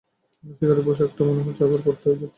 [0.51, 2.27] শিকারীর পোষাকটা মনে হচ্ছে এবার পরতেই যাচ্ছো।